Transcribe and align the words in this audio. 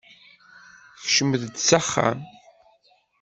Kecmet-d 1.01 1.55
s 1.67 1.69
axxam! 1.79 2.19